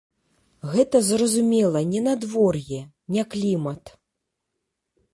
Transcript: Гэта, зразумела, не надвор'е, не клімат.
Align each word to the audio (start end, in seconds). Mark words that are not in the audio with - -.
Гэта, 0.75 1.01
зразумела, 1.09 1.79
не 1.93 2.01
надвор'е, 2.07 2.81
не 3.17 3.23
клімат. 3.37 3.83